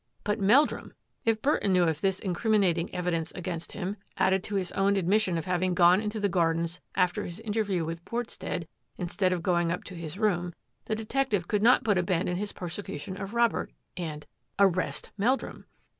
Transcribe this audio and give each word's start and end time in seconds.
But 0.23 0.39
Meldrum! 0.39 0.93
If 1.25 1.43
Burton 1.43 1.73
knew 1.73 1.83
of 1.83 2.01
this 2.01 2.19
incrim 2.19 2.53
inating 2.55 2.89
evidence 2.91 3.31
against 3.33 3.73
him, 3.73 3.97
added 4.17 4.43
to 4.45 4.55
his 4.55 4.71
owi! 4.71 4.97
admission 4.97 5.37
of 5.37 5.45
having 5.45 5.75
gone 5.75 6.01
into 6.01 6.19
the 6.19 6.27
gardens 6.27 6.81
after 6.95 7.23
his 7.23 7.39
interview 7.41 7.85
with 7.85 8.03
Portstead 8.03 8.67
instead 8.97 9.31
of 9.31 9.43
going 9.43 9.71
up 9.71 9.83
to 9.83 9.93
his 9.93 10.17
room, 10.17 10.55
the 10.85 10.95
detective 10.95 11.47
could 11.47 11.61
not 11.61 11.83
but 11.83 11.99
abandon 11.99 12.37
his 12.37 12.51
persecution 12.51 13.15
of 13.15 13.35
Robert 13.35 13.71
and— 13.95 14.25
arrest 14.69 15.11
Meldrum! 15.19 15.65